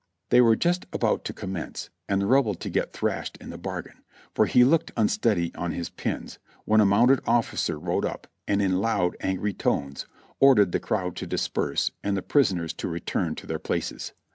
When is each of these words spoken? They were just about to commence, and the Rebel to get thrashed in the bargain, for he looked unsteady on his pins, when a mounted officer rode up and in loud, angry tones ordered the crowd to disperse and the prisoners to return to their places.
They 0.31 0.41
were 0.41 0.55
just 0.55 0.87
about 0.91 1.23
to 1.25 1.31
commence, 1.31 1.91
and 2.09 2.19
the 2.19 2.25
Rebel 2.25 2.55
to 2.55 2.69
get 2.71 2.91
thrashed 2.91 3.37
in 3.37 3.51
the 3.51 3.57
bargain, 3.59 4.01
for 4.33 4.47
he 4.47 4.63
looked 4.63 4.91
unsteady 4.97 5.53
on 5.53 5.73
his 5.73 5.91
pins, 5.91 6.39
when 6.65 6.81
a 6.81 6.87
mounted 6.87 7.19
officer 7.27 7.77
rode 7.77 8.03
up 8.05 8.25
and 8.47 8.63
in 8.63 8.81
loud, 8.81 9.15
angry 9.19 9.53
tones 9.53 10.07
ordered 10.39 10.71
the 10.71 10.79
crowd 10.79 11.15
to 11.17 11.27
disperse 11.27 11.91
and 12.03 12.17
the 12.17 12.23
prisoners 12.23 12.73
to 12.73 12.87
return 12.87 13.35
to 13.35 13.45
their 13.45 13.59
places. 13.59 14.11